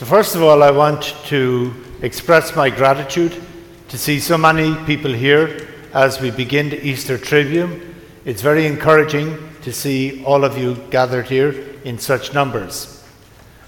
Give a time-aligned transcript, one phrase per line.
[0.00, 3.34] So, first of all, I want to express my gratitude
[3.88, 7.94] to see so many people here as we begin the Easter Triduum.
[8.24, 11.50] It's very encouraging to see all of you gathered here
[11.84, 13.04] in such numbers.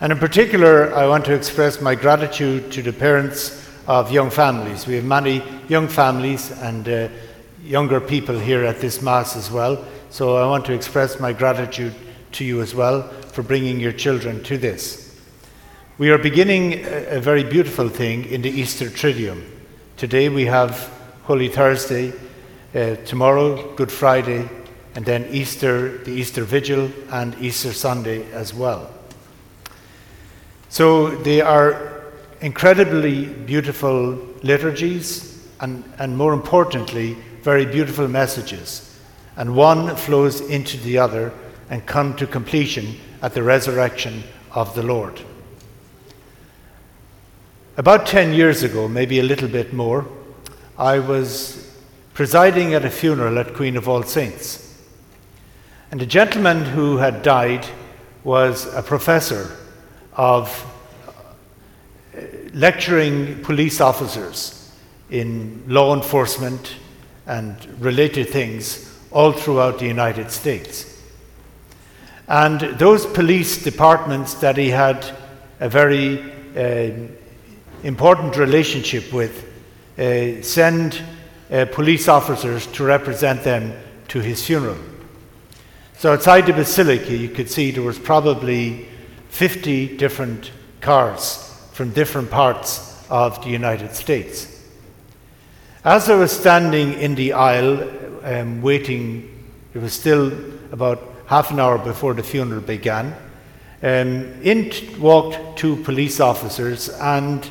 [0.00, 4.86] And in particular, I want to express my gratitude to the parents of young families.
[4.86, 7.08] We have many young families and uh,
[7.64, 9.84] younger people here at this Mass as well.
[10.10, 11.92] So I want to express my gratitude
[12.34, 13.02] to you as well
[13.32, 15.09] for bringing your children to this.
[16.00, 19.44] We are beginning a, very beautiful thing in the Easter Triduum.
[19.98, 20.90] Today we have
[21.24, 22.14] Holy Thursday,
[22.74, 24.48] uh, tomorrow Good Friday,
[24.94, 28.90] and then Easter, the Easter Vigil, and Easter Sunday as well.
[30.70, 32.02] So they are
[32.40, 38.98] incredibly beautiful liturgies, and, and more importantly, very beautiful messages.
[39.36, 41.30] And one flows into the other
[41.68, 45.20] and come to completion at the resurrection of the Lord.
[47.76, 50.04] About 10 years ago, maybe a little bit more,
[50.76, 51.72] I was
[52.14, 54.76] presiding at a funeral at Queen of All Saints.
[55.92, 57.64] And the gentleman who had died
[58.24, 59.56] was a professor
[60.14, 60.48] of
[62.16, 62.20] uh,
[62.54, 64.72] lecturing police officers
[65.10, 66.74] in law enforcement
[67.26, 71.00] and related things all throughout the United States.
[72.26, 75.06] And those police departments that he had
[75.60, 76.20] a very
[76.56, 76.90] uh,
[77.82, 79.46] important relationship with
[79.98, 81.00] uh, send
[81.50, 83.72] uh, police officers to represent them
[84.08, 84.78] to his funeral.
[85.98, 88.88] So outside the basilica, you could see there was probably
[89.28, 90.50] 50 different
[90.80, 94.46] cars from different parts of the United States.
[95.84, 97.90] As I was standing in the aisle
[98.22, 100.32] um, waiting, it was still
[100.72, 103.14] about half an hour before the funeral began.
[103.82, 107.48] Um, in walked two police officers and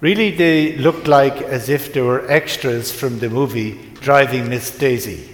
[0.00, 5.30] Really, they looked like as if they were extras from the movie Driving Miss Daisy.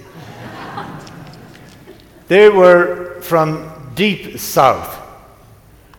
[2.28, 5.00] they were from deep south,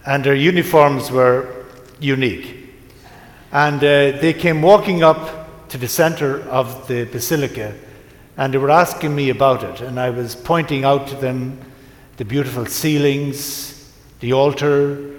[0.05, 1.65] and their uniforms were
[1.99, 2.69] unique.
[3.51, 7.73] And uh, they came walking up to the center of the basilica,
[8.38, 9.81] and they were asking me about it.
[9.81, 11.59] And I was pointing out to them
[12.15, 15.12] the beautiful ceilings, the altar,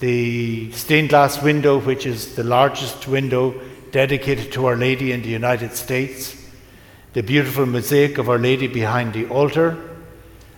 [0.00, 3.54] the stained glass window, which is the largest window
[3.92, 6.36] dedicated to Our Lady in the United States,
[7.12, 9.76] the beautiful mosaic of Our Lady behind the altar.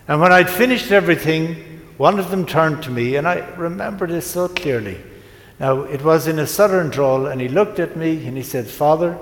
[0.07, 4.31] And when I'd finished everything, one of them turned to me, and I remember this
[4.31, 4.97] so clearly.
[5.59, 8.67] Now, it was in a southern drawl, and he looked at me and he said,
[8.67, 9.17] Father,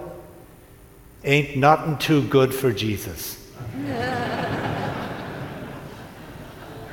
[1.23, 3.37] ain't nothing too good for Jesus.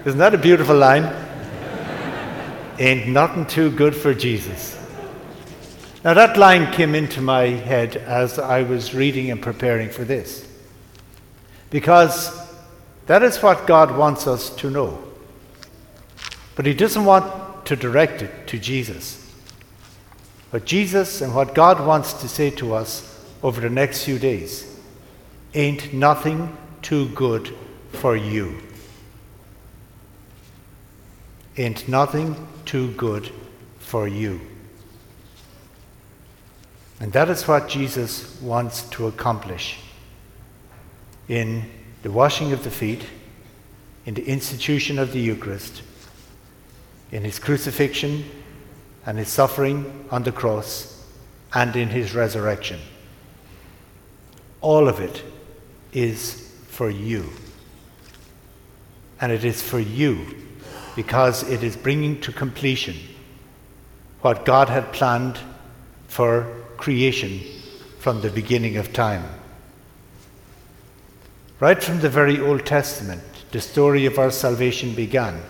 [0.05, 1.28] Isn't that a beautiful line?
[2.79, 4.77] Ain't nothing too good for Jesus.
[6.05, 10.47] Now, that line came into my head as I was reading and preparing for this.
[11.71, 12.35] Because
[13.07, 15.03] that is what God wants us to know.
[16.55, 19.25] But He doesn't want to direct it to Jesus.
[20.51, 24.79] But Jesus and what God wants to say to us over the next few days
[25.55, 27.55] ain't nothing too good
[27.93, 28.59] for you.
[31.59, 33.33] Ain't nothing too good
[33.81, 34.41] for you.
[37.01, 39.81] And that is what Jesus wants to accomplish
[41.29, 41.69] in
[42.05, 43.05] the washing of the feet,
[44.07, 45.83] in the institution of the Eucharist,
[47.11, 48.25] in his crucifixion
[49.05, 51.05] and his suffering on the cross,
[51.55, 52.79] and in his resurrection.
[54.61, 55.25] All of it
[55.93, 57.31] is for you.
[59.21, 60.48] And it is for you
[60.99, 62.97] because it is bringing to completion
[64.21, 65.39] what God had planned
[66.09, 66.45] for
[66.77, 67.41] creation
[68.01, 69.23] from the beginning of time.
[71.61, 73.23] Right from the very Old Testament,
[73.53, 75.41] the story of our salvation began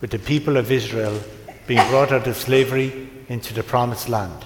[0.00, 1.20] with the people of Israel
[1.66, 4.44] being brought out of slavery into the promised land.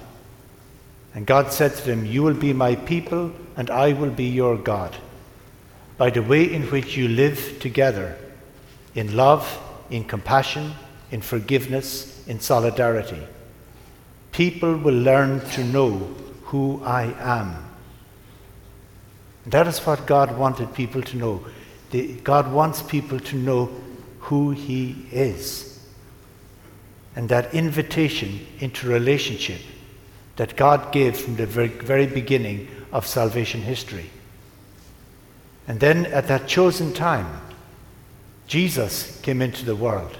[1.12, 4.56] And God said to them, You will be my people, and I will be your
[4.56, 4.96] God.
[5.98, 8.16] By the way in which you live together
[8.94, 9.61] in love
[9.92, 10.72] in compassion,
[11.10, 13.22] in forgiveness, in solidarity.
[14.32, 15.90] People will learn to know
[16.44, 17.68] who I am.
[19.46, 21.44] that is what God wanted people to know.
[21.90, 23.70] The, God wants people to know
[24.20, 25.86] who He is.
[27.14, 29.60] And that invitation into relationship
[30.36, 34.08] that God gave from the very, very beginning of salvation history.
[35.68, 37.26] And then at that chosen time,
[38.46, 40.16] Jesus came into the world.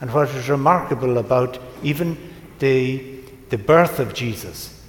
[0.00, 2.14] and what is remarkable about even
[2.58, 4.82] the, the birth of Jesus.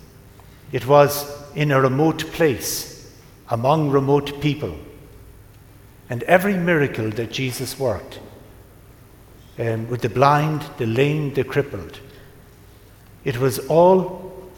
[0.73, 3.09] It was in a remote place,
[3.50, 4.77] among remote people.
[6.09, 8.19] And every miracle that Jesus worked,
[9.57, 12.01] um, with the blind, the lame, the crippled,
[13.23, 14.51] it was all,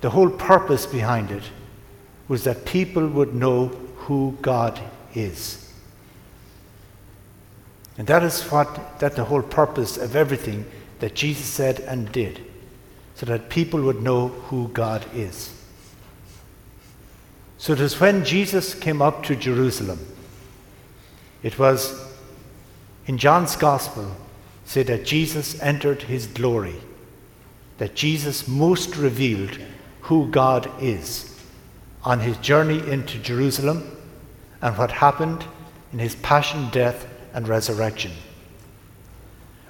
[0.00, 1.42] the whole purpose behind it
[2.28, 3.66] was that people would know
[3.96, 4.80] who God
[5.14, 5.67] is.
[7.98, 10.64] And that is what that the whole purpose of everything
[11.00, 12.40] that Jesus said and did,
[13.16, 15.52] so that people would know who God is.
[17.58, 19.98] So it was when Jesus came up to Jerusalem,
[21.42, 22.06] it was
[23.06, 24.16] in John's Gospel
[24.64, 26.76] say that Jesus entered his glory,
[27.78, 29.58] that Jesus most revealed
[30.02, 31.34] who God is
[32.04, 33.96] on his journey into Jerusalem
[34.62, 35.44] and what happened
[35.92, 38.12] in his passion, death, and resurrection.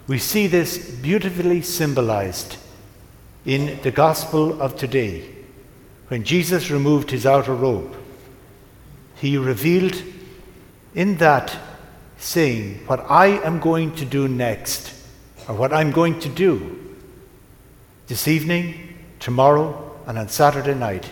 [0.07, 2.57] We see this beautifully symbolized
[3.45, 5.29] in the gospel of today
[6.09, 7.95] when Jesus removed his outer robe.
[9.17, 10.03] He revealed
[10.95, 11.55] in that
[12.17, 14.95] saying, What I am going to do next,
[15.49, 16.97] or what I'm going to do
[18.07, 21.11] this evening, tomorrow, and on Saturday night,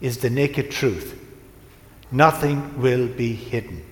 [0.00, 1.18] is the naked truth.
[2.12, 3.82] Nothing will be hidden.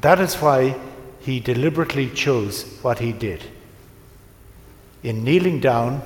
[0.00, 0.76] That is why
[1.20, 3.42] he deliberately chose what he did.
[5.02, 6.02] In kneeling down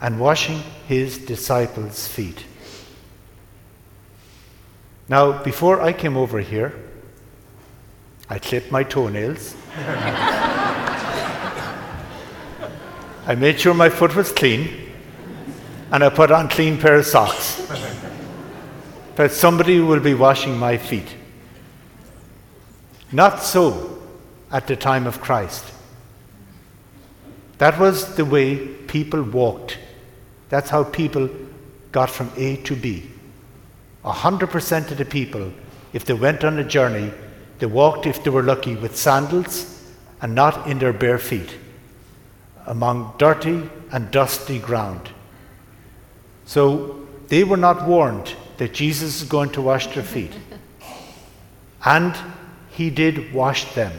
[0.00, 2.44] and washing his disciples' feet.
[5.08, 6.72] Now, before I came over here,
[8.30, 9.56] I clipped my toenails.
[13.26, 14.68] I made sure my foot was clean,
[15.90, 17.60] and I put on clean pair of socks.
[19.16, 21.17] But somebody will be washing my feet.
[23.12, 24.02] Not so
[24.50, 25.64] at the time of Christ.
[27.58, 29.78] That was the way people walked.
[30.48, 31.28] That's how people
[31.92, 33.10] got from A to B.
[34.04, 35.52] A hundred percent of the people,
[35.92, 37.12] if they went on a journey,
[37.58, 39.82] they walked, if they were lucky, with sandals
[40.22, 41.56] and not in their bare feet,
[42.66, 45.10] among dirty and dusty ground.
[46.44, 50.32] So they were not warned that Jesus is going to wash their feet.
[51.84, 52.14] And
[52.78, 53.90] he did wash them.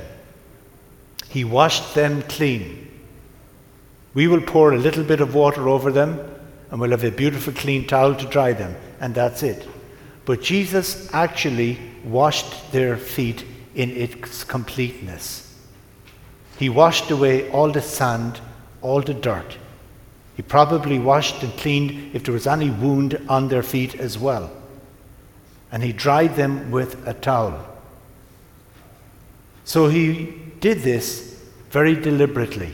[1.27, 2.89] He washed them clean.
[4.13, 6.17] We will pour a little bit of water over them
[6.71, 9.67] and we'll have a beautiful clean towel to dry them, and that's it.
[10.23, 13.43] But Jesus actually washed their feet
[13.75, 15.53] in its completeness.
[16.57, 18.39] He washed away all the sand,
[18.81, 19.57] all the dirt.
[20.37, 24.49] He probably washed and cleaned if there was any wound on their feet as well.
[25.69, 27.65] And he dried them with a towel.
[29.69, 31.39] So he did this
[31.69, 32.73] very deliberately.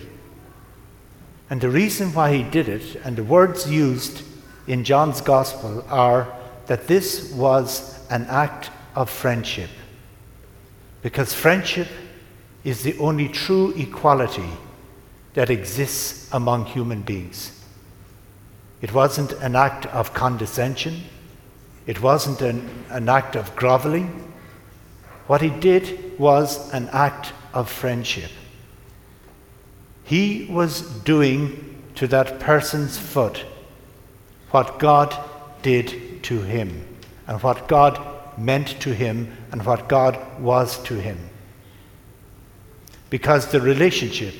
[1.49, 4.23] And the reason why he did it, and the words used
[4.65, 6.33] in John's Gospel, are
[6.67, 9.69] that this was an act of friendship.
[11.01, 11.89] Because friendship
[12.63, 14.47] is the only true equality
[15.33, 17.61] that exists among human beings.
[18.81, 21.01] It wasn't an act of condescension,
[21.87, 24.31] it wasn't an, an act of groveling,
[25.27, 28.31] what he did was an act of friendship.
[30.03, 33.45] He was doing to that person's foot
[34.51, 35.17] what God
[35.61, 36.85] did to him,
[37.27, 37.99] and what God
[38.37, 41.17] meant to him, and what God was to him.
[43.09, 44.35] Because the relationship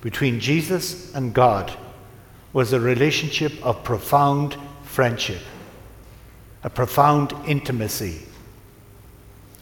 [0.00, 1.76] between Jesus and God
[2.52, 5.42] was a relationship of profound friendship,
[6.62, 8.22] a profound intimacy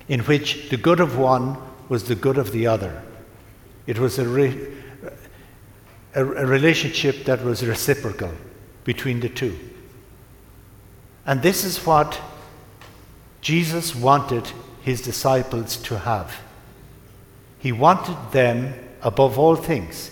[0.09, 1.57] in which the good of one
[1.89, 3.03] was the good of the other.
[3.87, 4.69] It was a, re-
[6.15, 8.33] a, a relationship that was reciprocal
[8.85, 9.59] between the two.
[11.27, 12.21] And this is what
[13.41, 14.51] Jesus wanted
[14.83, 16.41] his disciples to have.
[17.59, 20.11] He wanted them, above all things,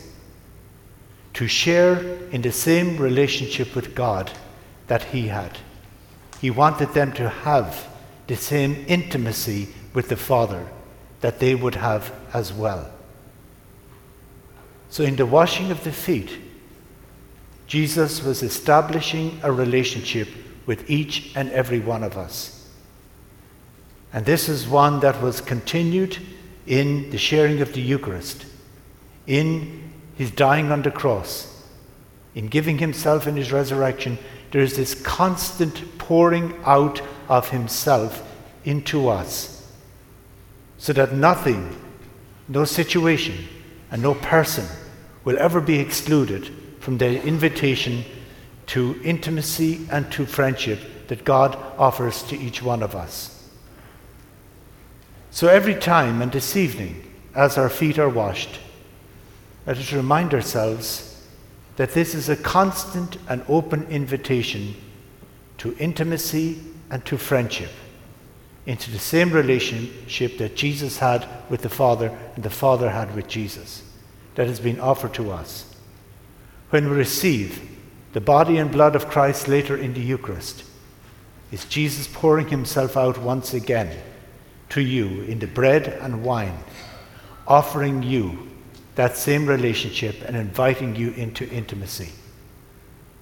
[1.34, 1.98] to share
[2.30, 4.30] in the same relationship with God
[4.88, 5.58] that he had.
[6.40, 7.88] He wanted them to have
[8.26, 10.66] the same intimacy with the Father
[11.20, 12.90] that they would have as well.
[14.90, 16.38] So, in the washing of the feet,
[17.66, 20.28] Jesus was establishing a relationship
[20.66, 22.68] with each and every one of us.
[24.12, 26.18] And this is one that was continued
[26.66, 28.46] in the sharing of the Eucharist,
[29.26, 31.64] in his dying on the cross,
[32.34, 34.18] in giving himself in his resurrection.
[34.52, 38.22] There is this constant pouring out of himself
[38.64, 39.70] into us
[40.78, 41.76] so that nothing
[42.48, 43.36] no situation,
[43.90, 44.66] and no person
[45.24, 48.04] will ever be excluded from the invitation
[48.66, 50.78] to intimacy and to friendship
[51.08, 53.32] that God offers to each one of us.
[55.30, 57.02] So every time and this evening,
[57.34, 58.60] as our feet are washed,
[59.66, 61.26] let us remind ourselves
[61.76, 64.74] that this is a constant and open invitation
[65.58, 67.70] to intimacy and to friendship,
[68.66, 73.28] into the same relationship that Jesus had with the Father and the Father had with
[73.28, 73.82] Jesus,
[74.34, 75.74] that has been offered to us.
[76.70, 77.76] When we receive
[78.12, 80.64] the body and blood of Christ later in the Eucharist,
[81.52, 83.96] is Jesus pouring himself out once again
[84.70, 86.58] to you in the bread and wine,
[87.46, 88.50] offering you
[88.96, 92.10] that same relationship and inviting you into intimacy.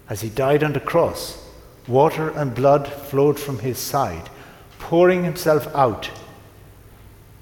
[0.09, 1.44] As he died on the cross,
[1.87, 4.29] water and blood flowed from his side,
[4.79, 6.11] pouring himself out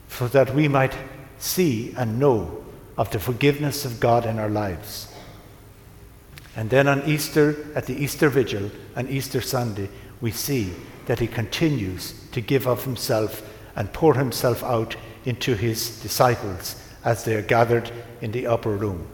[0.09, 0.97] so that we might
[1.39, 2.65] see and know
[2.97, 5.13] of the forgiveness of God in our lives.
[6.55, 9.89] And then on Easter, at the Easter Vigil and Easter Sunday,
[10.21, 10.73] we see
[11.07, 13.43] that he continues to give of himself
[13.75, 19.09] and pour himself out into his disciples as they are gathered in the upper room.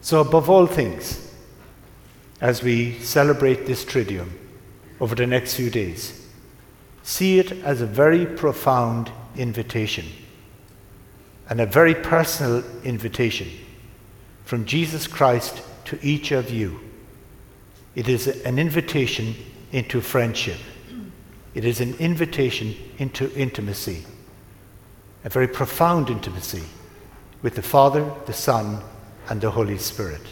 [0.00, 1.31] So, above all things,
[2.42, 4.28] as we celebrate this Triduum
[5.00, 6.26] over the next few days,
[7.04, 10.04] see it as a very profound invitation
[11.48, 13.48] and a very personal invitation
[14.44, 16.80] from Jesus Christ to each of you.
[17.94, 19.36] It is an invitation
[19.70, 20.58] into friendship.
[21.54, 24.04] It is an invitation into intimacy,
[25.24, 26.64] a very profound intimacy
[27.40, 28.82] with the Father, the Son,
[29.28, 30.22] and the Holy Spirit.